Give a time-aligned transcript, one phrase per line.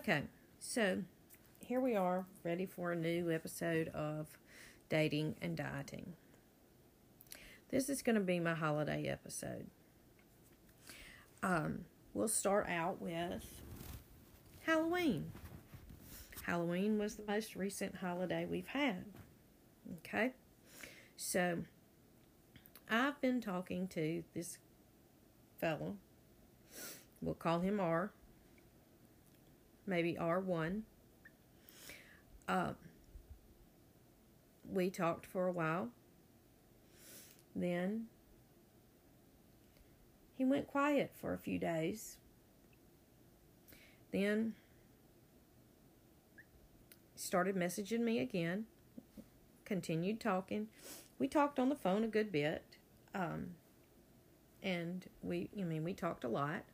[0.00, 0.22] Okay,
[0.58, 1.02] so
[1.60, 4.28] here we are, ready for a new episode of
[4.88, 6.14] Dating and Dieting.
[7.68, 9.66] This is going to be my holiday episode.
[11.42, 11.80] Um,
[12.14, 13.44] we'll start out with
[14.64, 15.32] Halloween.
[16.46, 19.04] Halloween was the most recent holiday we've had.
[19.98, 20.32] Okay,
[21.18, 21.58] so
[22.88, 24.56] I've been talking to this
[25.60, 25.96] fellow.
[27.20, 28.12] We'll call him R.
[29.86, 30.82] Maybe R1.
[32.48, 32.72] Uh,
[34.72, 35.88] we talked for a while.
[37.54, 38.06] Then
[40.36, 42.16] he went quiet for a few days.
[44.12, 44.54] Then
[47.14, 48.66] started messaging me again.
[49.64, 50.68] Continued talking.
[51.18, 52.64] We talked on the phone a good bit.
[53.14, 53.48] Um,
[54.62, 56.64] and we, I mean, we talked a lot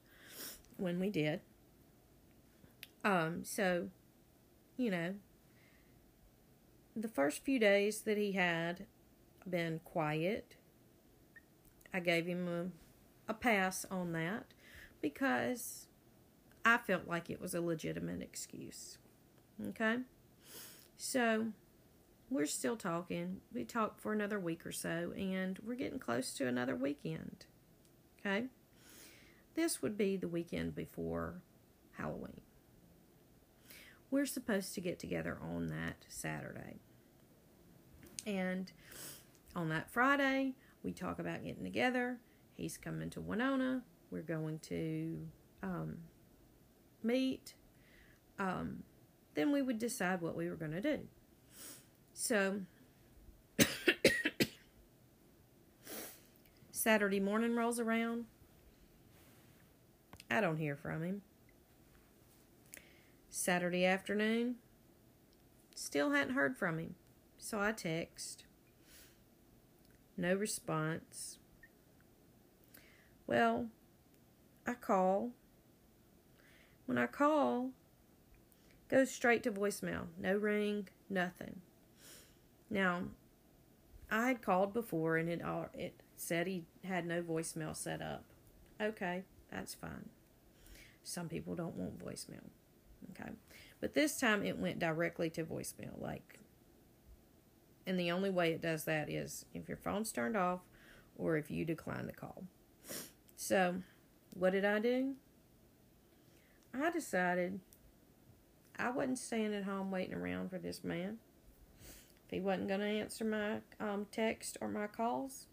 [0.76, 1.40] when we did.
[3.06, 3.86] Um, so,
[4.76, 5.14] you know,
[6.96, 8.86] the first few days that he had
[9.48, 10.56] been quiet,
[11.94, 12.48] I gave him
[13.28, 14.46] a, a pass on that
[15.00, 15.86] because
[16.64, 18.98] I felt like it was a legitimate excuse.
[19.68, 19.98] Okay?
[20.96, 21.52] So,
[22.28, 23.40] we're still talking.
[23.54, 27.46] We talked for another week or so, and we're getting close to another weekend.
[28.18, 28.46] Okay?
[29.54, 31.34] This would be the weekend before
[31.92, 32.40] Halloween.
[34.10, 36.80] We're supposed to get together on that Saturday.
[38.26, 38.70] And
[39.54, 42.18] on that Friday, we talk about getting together.
[42.54, 43.82] He's coming to Winona.
[44.10, 45.18] We're going to
[45.62, 45.98] um,
[47.02, 47.54] meet.
[48.38, 48.82] Um,
[49.34, 51.00] then we would decide what we were going to do.
[52.14, 52.60] So,
[56.70, 58.24] Saturday morning rolls around.
[60.30, 61.22] I don't hear from him.
[63.36, 64.54] Saturday afternoon,
[65.74, 66.94] still hadn't heard from him.
[67.36, 68.44] So I text.
[70.16, 71.36] No response.
[73.26, 73.66] Well,
[74.66, 75.32] I call.
[76.86, 77.72] When I call,
[78.88, 80.06] goes straight to voicemail.
[80.18, 81.60] No ring, nothing.
[82.70, 83.02] Now,
[84.10, 85.42] I had called before and it
[85.74, 88.24] it said he had no voicemail set up.
[88.80, 90.08] Okay, that's fine.
[91.04, 92.48] Some people don't want voicemail.
[93.10, 93.30] Okay.
[93.80, 96.00] But this time it went directly to voicemail.
[96.00, 96.38] Like,
[97.86, 100.60] and the only way it does that is if your phone's turned off
[101.16, 102.44] or if you decline the call.
[103.36, 103.76] So,
[104.34, 105.14] what did I do?
[106.74, 107.60] I decided
[108.78, 111.18] I wasn't staying at home waiting around for this man.
[112.26, 115.46] If he wasn't going to answer my um, text or my calls,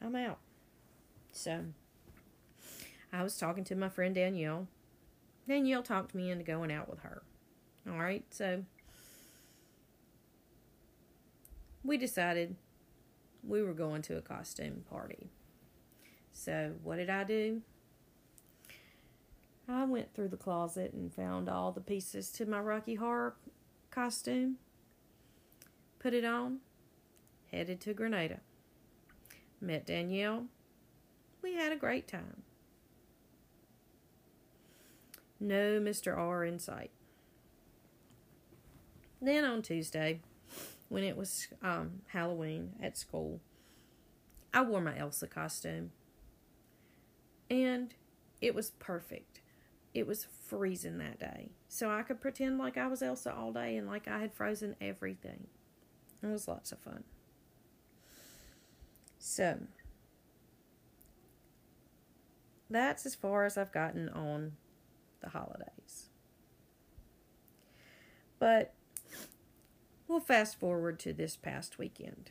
[0.00, 0.38] I'm out.
[1.32, 1.64] So,
[3.12, 4.68] I was talking to my friend Danielle.
[5.48, 7.22] Danielle talked me into going out with her.
[7.90, 8.64] All right, so
[11.82, 12.54] we decided
[13.42, 15.30] we were going to a costume party.
[16.32, 17.62] So, what did I do?
[19.66, 23.36] I went through the closet and found all the pieces to my Rocky Horror
[23.90, 24.56] costume,
[25.98, 26.58] put it on,
[27.50, 28.40] headed to Grenada.
[29.60, 30.44] Met Danielle.
[31.42, 32.42] We had a great time.
[35.40, 36.16] No Mr.
[36.16, 36.90] R in sight.
[39.20, 40.20] Then on Tuesday,
[40.88, 43.40] when it was um, Halloween at school,
[44.52, 45.92] I wore my Elsa costume.
[47.50, 47.94] And
[48.40, 49.40] it was perfect.
[49.94, 51.50] It was freezing that day.
[51.68, 54.76] So I could pretend like I was Elsa all day and like I had frozen
[54.80, 55.46] everything.
[56.22, 57.04] It was lots of fun.
[59.18, 59.58] So,
[62.70, 64.52] that's as far as I've gotten on
[65.20, 66.08] the holidays.
[68.38, 68.74] But
[70.06, 72.30] we'll fast forward to this past weekend.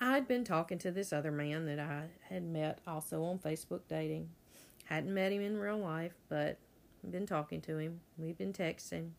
[0.00, 4.28] I'd been talking to this other man that I had met also on Facebook dating.
[4.84, 6.58] Hadn't met him in real life, but
[7.10, 8.00] been talking to him.
[8.16, 9.10] We've been texting.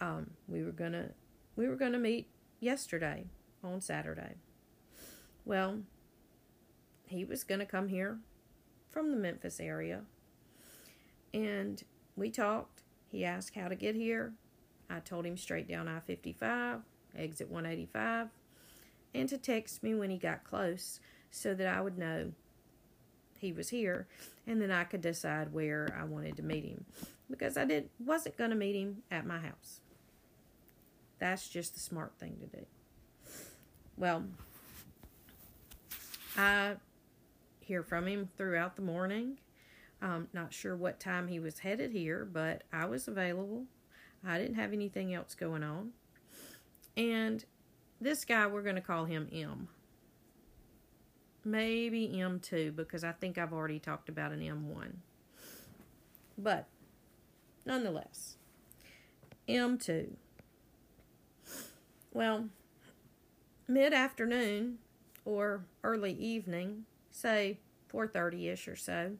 [0.00, 1.10] Um, we were gonna
[1.56, 2.28] we were gonna meet
[2.60, 3.26] yesterday
[3.62, 4.36] on Saturday.
[5.44, 5.80] Well,
[7.06, 8.18] he was gonna come here
[8.90, 10.02] from the Memphis area
[11.32, 11.82] and
[12.16, 12.82] we talked.
[13.10, 14.32] He asked how to get here.
[14.88, 16.80] I told him straight down I 55,
[17.16, 18.28] exit 185,
[19.14, 21.00] and to text me when he got close
[21.30, 22.32] so that I would know
[23.38, 24.06] he was here
[24.46, 26.84] and then I could decide where I wanted to meet him
[27.30, 29.80] because I did wasn't going to meet him at my house.
[31.18, 32.66] That's just the smart thing to do.
[33.96, 34.24] Well,
[36.36, 36.74] I
[37.60, 39.38] hear from him throughout the morning
[40.02, 43.64] Um, not sure what time he was headed here, but I was available.
[44.26, 45.90] I didn't have anything else going on.
[46.96, 47.44] And
[48.00, 49.68] this guy, we're going to call him M.
[51.44, 54.92] Maybe M2 because I think I've already talked about an M1.
[56.36, 56.66] But
[57.66, 58.36] nonetheless,
[59.48, 60.10] M2.
[62.12, 62.48] Well,
[63.68, 64.78] mid afternoon
[65.24, 67.58] or early evening, say
[67.92, 69.16] 4:30ish or so.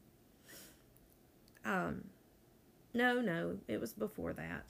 [1.64, 2.04] Um
[2.92, 4.64] no, no, it was before that.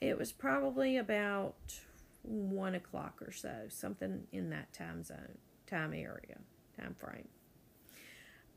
[0.00, 1.80] It was probably about
[2.22, 6.38] one o'clock or so, something in that time zone, time area,
[6.78, 7.28] time frame.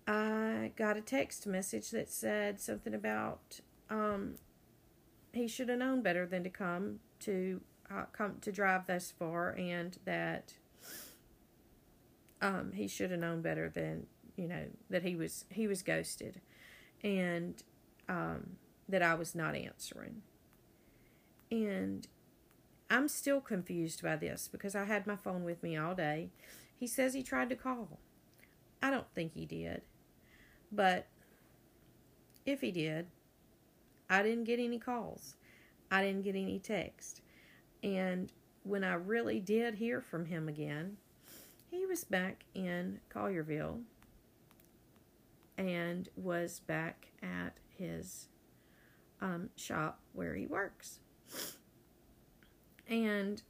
[0.08, 3.60] I got a text message that said something about
[3.90, 4.36] um,
[5.34, 7.62] he should have known better than to come to
[7.92, 10.54] uh, come to drive thus far, and that
[12.42, 16.42] um, he should have known better than you know that he was he was ghosted,
[17.04, 17.62] and
[18.08, 18.58] um,
[18.88, 20.22] that I was not answering.
[21.52, 22.08] And
[22.90, 26.30] I'm still confused by this because I had my phone with me all day.
[26.80, 28.00] He says he tried to call.
[28.82, 29.82] I don't think he did.
[30.72, 31.08] But
[32.46, 33.08] if he did,
[34.10, 35.36] I didn't get any calls.
[35.90, 37.22] I didn't get any text.
[37.84, 38.32] And
[38.64, 40.98] when I really did hear from him again,
[41.70, 43.82] he was back in Collierville
[45.64, 48.28] and was back at his
[49.22, 51.00] um, shop where he works.
[52.88, 53.42] And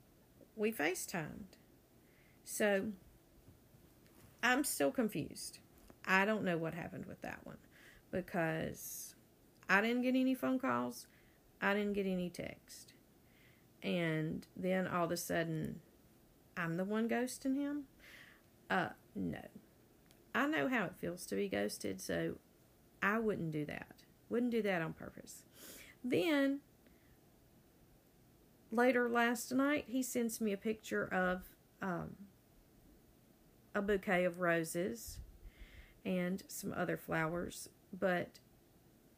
[0.55, 1.57] we FaceTimed.
[2.43, 2.85] So
[4.43, 5.57] I'm still confused.
[6.05, 7.57] I don't know what happened with that one
[8.11, 9.15] because
[9.67, 11.07] I didn't get any phone calls,
[11.61, 12.93] I didn't get any text.
[13.81, 15.79] And then all of a sudden,
[16.55, 17.83] I'm the one ghosting him?
[18.69, 19.39] Uh, no.
[20.35, 22.35] I know how it feels to be ghosted, so
[23.01, 24.03] I wouldn't do that.
[24.29, 25.43] Wouldn't do that on purpose.
[26.03, 26.59] Then,
[28.71, 31.43] later last night, he sends me a picture of
[31.81, 32.15] um,
[33.75, 35.19] a bouquet of roses
[36.05, 37.69] and some other flowers.
[37.97, 38.39] But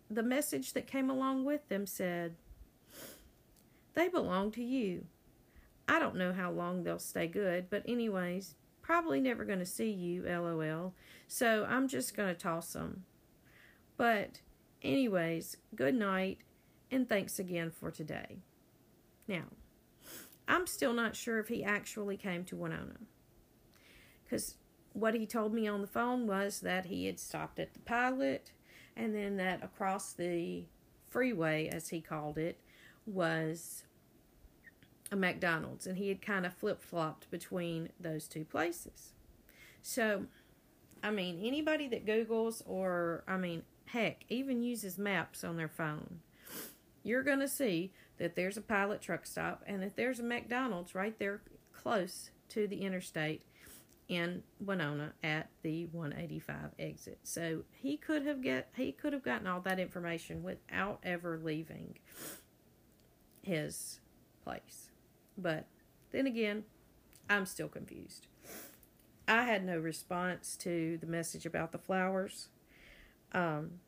[0.09, 2.35] the message that came along with them said,
[3.93, 5.05] They belong to you.
[5.87, 9.89] I don't know how long they'll stay good, but, anyways, probably never going to see
[9.89, 10.93] you, lol.
[11.27, 13.03] So I'm just going to toss them.
[13.97, 14.41] But,
[14.83, 16.39] anyways, good night
[16.91, 18.37] and thanks again for today.
[19.27, 19.45] Now,
[20.47, 22.97] I'm still not sure if he actually came to Winona.
[24.23, 24.55] Because
[24.93, 28.51] what he told me on the phone was that he had stopped at the pilot
[28.95, 30.65] and then that across the
[31.09, 32.59] freeway, as he called it,
[33.07, 33.83] was
[35.15, 35.87] a McDonald's.
[35.87, 39.13] And he had kind of flip flopped between those two places.
[39.81, 40.25] So,
[41.01, 46.19] I mean, anybody that Googles or, I mean, heck, even uses maps on their phone,
[47.03, 50.95] you're going to see that there's a pilot truck stop and that there's a McDonald's
[50.95, 51.41] right there
[51.73, 53.43] close to the interstate
[54.07, 57.19] in Winona at the 185 exit.
[57.23, 61.97] So he could have get he could have gotten all that information without ever leaving
[63.41, 63.99] his
[64.43, 64.89] place.
[65.37, 65.65] But
[66.11, 66.63] then again,
[67.29, 68.27] I'm still confused.
[69.27, 72.49] I had no response to the message about the flowers.
[73.31, 73.79] Um,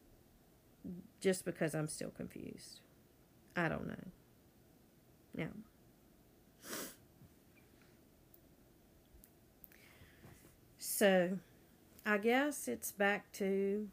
[1.21, 2.79] just because I'm still confused.
[3.55, 3.95] I don't know.
[5.35, 5.49] Now,
[10.97, 11.37] So,
[12.07, 13.87] I guess it's back to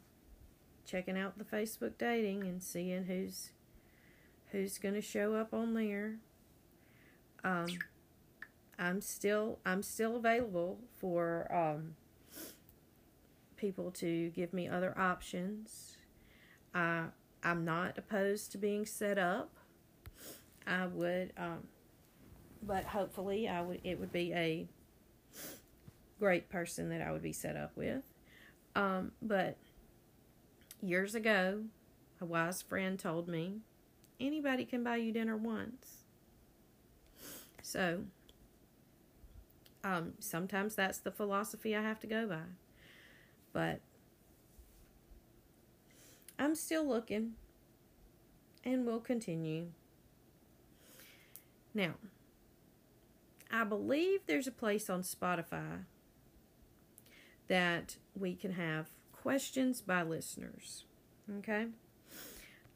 [0.87, 3.51] checking out the Facebook dating and seeing who's
[4.51, 6.15] who's going to show up on there.
[7.45, 7.67] Um,
[8.79, 11.95] I'm still I'm still available for um,
[13.55, 15.97] people to give me other options.
[16.73, 17.05] I
[17.43, 19.51] I'm not opposed to being set up.
[20.65, 21.67] I would, um,
[22.63, 24.67] but hopefully I would it would be a
[26.19, 28.03] great person that I would be set up with.
[28.75, 29.57] Um, but
[30.81, 31.61] years ago,
[32.19, 33.59] a wise friend told me
[34.19, 36.04] anybody can buy you dinner once.
[37.65, 38.01] So,
[39.83, 42.43] um, sometimes that's the philosophy I have to go by.
[43.53, 43.81] But
[46.37, 47.31] I'm still looking
[48.63, 49.69] and will continue.
[51.73, 51.95] Now,
[53.49, 55.85] I believe there's a place on Spotify
[57.47, 60.85] that we can have questions by listeners.
[61.39, 61.65] Okay?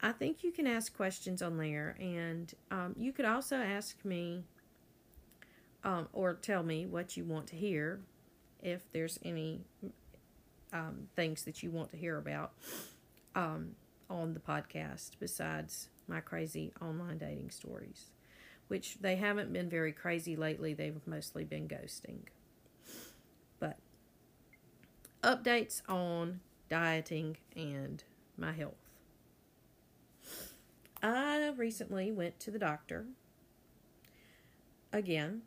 [0.02, 4.42] I think you can ask questions on there, and um, you could also ask me
[5.84, 8.00] um, or tell me what you want to hear
[8.62, 9.62] if there's any
[10.72, 12.52] um, things that you want to hear about.
[13.34, 13.76] um,
[14.08, 18.06] on the podcast besides my crazy online dating stories,
[18.68, 20.74] which they haven't been very crazy lately.
[20.74, 22.22] They've mostly been ghosting.
[23.60, 23.76] But
[25.22, 28.02] updates on dieting and
[28.36, 28.74] my health.
[31.02, 33.06] I recently went to the doctor.
[34.92, 35.42] Again,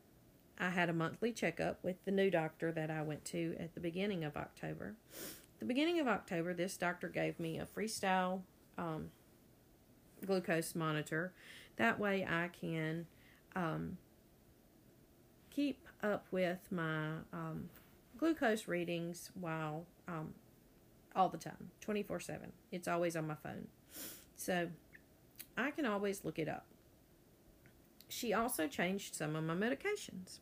[0.60, 3.80] I had a monthly checkup with the new doctor that I went to at the
[3.80, 4.96] beginning of October.
[5.12, 8.42] At the beginning of October, this doctor gave me a freestyle
[8.78, 9.10] um,
[10.26, 11.34] glucose monitor.
[11.78, 13.08] That way, I can
[13.56, 13.98] um,
[15.50, 17.70] keep up with my um,
[18.18, 20.34] glucose readings while um,
[21.16, 22.52] all the time, 24 7.
[22.72, 23.68] It's always on my phone.
[24.36, 24.70] So
[25.58, 26.66] I can always look it up.
[28.14, 30.40] She also changed some of my medications.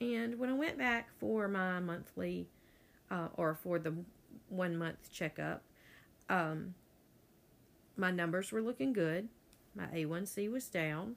[0.00, 2.48] And when I went back for my monthly
[3.10, 3.92] uh, or for the
[4.48, 5.62] one month checkup,
[6.28, 6.74] um,
[7.96, 9.28] my numbers were looking good.
[9.74, 11.16] My A1C was down,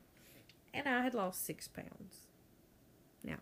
[0.74, 2.28] and I had lost six pounds.
[3.24, 3.38] Now,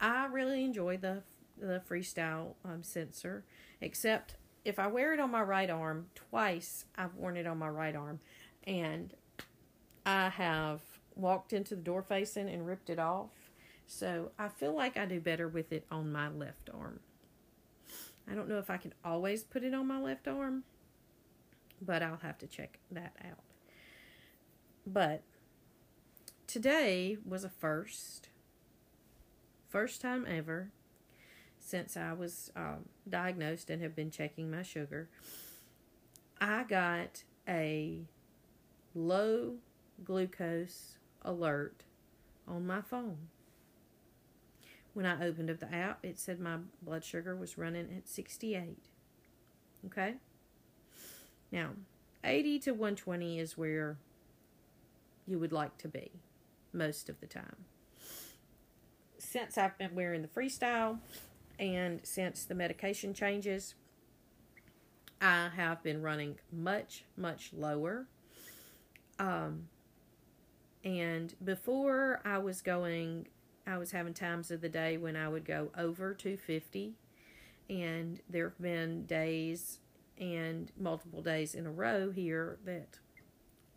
[0.00, 1.22] I really enjoy the
[1.58, 3.44] the freestyle um, sensor,
[3.80, 7.68] except if I wear it on my right arm twice, I've worn it on my
[7.68, 8.20] right arm,
[8.64, 9.14] and
[10.06, 10.80] I have
[11.14, 13.30] walked into the door facing and ripped it off.
[13.86, 17.00] So I feel like I do better with it on my left arm.
[18.30, 20.64] I don't know if I can always put it on my left arm,
[21.80, 23.42] but I'll have to check that out.
[24.86, 25.22] But
[26.46, 28.28] today was a first,
[29.68, 30.70] first time ever
[31.58, 35.08] since I was um, diagnosed and have been checking my sugar.
[36.40, 38.00] I got a
[38.94, 39.56] low
[40.02, 41.84] glucose alert
[42.48, 43.28] on my phone.
[44.92, 48.78] When I opened up the app, it said my blood sugar was running at 68.
[49.86, 50.14] Okay?
[51.50, 51.70] Now,
[52.22, 53.98] 80 to 120 is where
[55.26, 56.10] you would like to be
[56.72, 57.56] most of the time.
[59.18, 60.98] Since I've been wearing the freestyle
[61.58, 63.74] and since the medication changes,
[65.20, 68.06] I have been running much, much lower.
[69.18, 69.68] Um,
[70.84, 73.28] and before I was going,
[73.66, 76.94] I was having times of the day when I would go over 250.
[77.70, 79.78] And there have been days
[80.18, 82.98] and multiple days in a row here that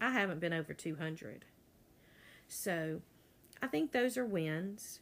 [0.01, 1.45] I haven't been over 200.
[2.49, 3.01] So
[3.61, 4.99] I think those are wins.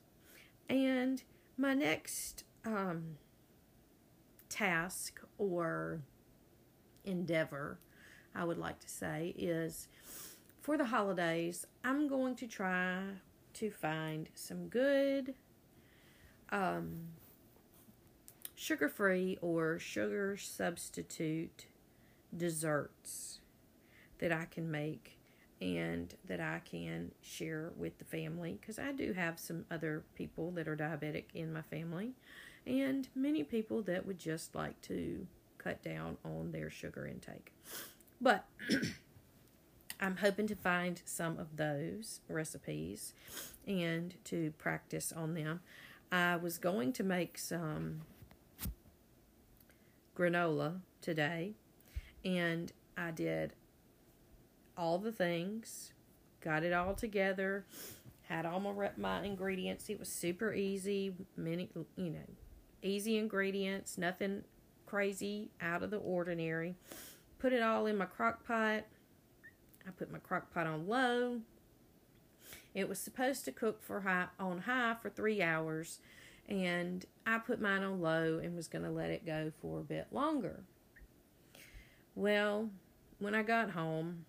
[0.70, 1.24] And
[1.58, 3.18] my next um,
[4.50, 6.02] task or
[7.04, 7.80] endeavor,
[8.36, 9.88] I would like to say, is
[10.66, 12.98] for the holidays, I'm going to try
[13.54, 15.36] to find some good
[16.50, 17.02] um,
[18.56, 21.68] sugar free or sugar substitute
[22.36, 23.42] desserts
[24.18, 25.20] that I can make
[25.62, 30.50] and that I can share with the family because I do have some other people
[30.54, 32.14] that are diabetic in my family
[32.66, 35.28] and many people that would just like to
[35.60, 37.54] cut down on their sugar intake.
[38.20, 38.48] But
[40.00, 43.14] I'm hoping to find some of those recipes
[43.68, 45.62] and to practice on them.
[46.12, 48.02] I was going to make some
[50.16, 51.54] granola today,
[52.24, 53.54] and I did
[54.78, 55.94] all the things,
[56.42, 57.66] got it all together,
[58.24, 59.90] had all my my ingredients.
[59.90, 62.30] It was super easy, many you know,
[62.82, 64.44] easy ingredients, nothing
[64.86, 66.76] crazy out of the ordinary.
[67.40, 68.86] Put it all in my crock pot.
[69.88, 71.42] I put my crock pot on low.
[72.74, 76.00] It was supposed to cook for high on high for three hours,
[76.48, 79.84] and I put mine on low and was going to let it go for a
[79.84, 80.64] bit longer.
[82.16, 82.70] Well,
[83.20, 84.26] when I got home,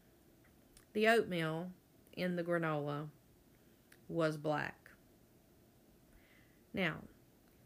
[0.92, 1.70] the oatmeal
[2.12, 3.08] in the granola
[4.08, 4.90] was black.
[6.72, 6.96] Now,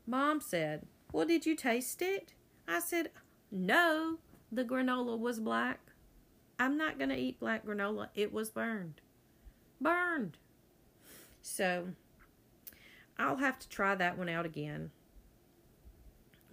[0.06, 2.32] Mom said, Well, did you taste it?
[2.66, 3.10] I said,
[3.50, 4.18] No,
[4.50, 5.89] the granola was black.
[6.60, 8.08] I'm not going to eat black granola.
[8.14, 9.00] It was burned.
[9.80, 10.36] Burned.
[11.40, 11.88] So,
[13.18, 14.90] I'll have to try that one out again.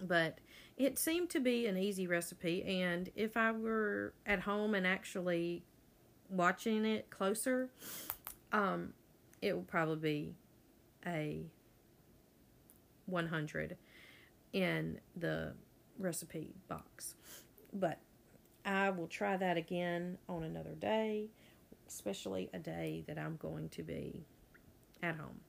[0.00, 0.38] But
[0.78, 5.62] it seemed to be an easy recipe, and if I were at home and actually
[6.30, 7.68] watching it closer,
[8.52, 8.94] um,
[9.42, 10.34] it will probably be
[11.06, 11.42] a
[13.06, 13.76] 100
[14.54, 15.52] in the
[15.98, 17.14] recipe box.
[17.74, 17.98] But
[18.68, 21.30] I will try that again on another day,
[21.88, 24.26] especially a day that I'm going to be
[25.02, 25.40] at home,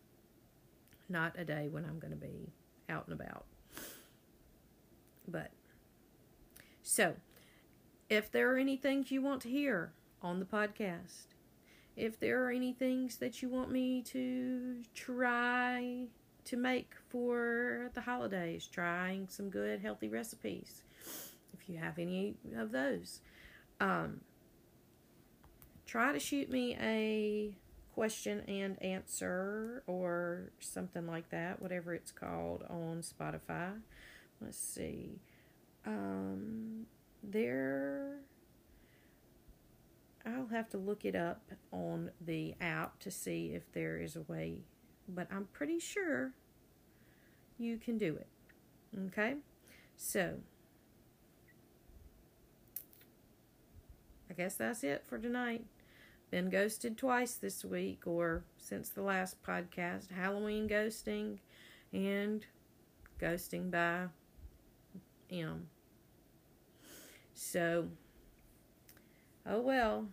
[1.09, 2.53] not a day when I'm going to be
[2.87, 3.45] out and about.
[5.27, 5.51] But
[6.81, 7.15] so
[8.09, 11.27] if there are any things you want to hear on the podcast,
[11.97, 16.07] if there are any things that you want me to try
[16.45, 20.83] to make for the holidays, trying some good healthy recipes,
[21.69, 23.21] you have any of those,
[23.79, 24.21] um,
[25.85, 27.55] try to shoot me a
[27.93, 33.73] question and answer or something like that, whatever it's called on Spotify.
[34.41, 35.19] Let's see.
[35.85, 36.85] Um,
[37.23, 38.19] there,
[40.25, 44.21] I'll have to look it up on the app to see if there is a
[44.21, 44.59] way,
[45.07, 46.31] but I'm pretty sure
[47.57, 48.27] you can do it.
[49.07, 49.35] Okay?
[49.97, 50.35] So,
[54.29, 55.65] I guess that's it for tonight.
[56.29, 60.11] Been ghosted twice this week or since the last podcast.
[60.11, 61.39] Halloween ghosting
[61.91, 62.45] and
[63.19, 64.05] ghosting by
[65.31, 65.67] M.
[67.33, 67.87] So,
[69.45, 70.07] oh well.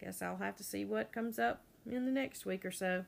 [0.00, 3.04] Guess I'll have to see what comes up in the next week or so.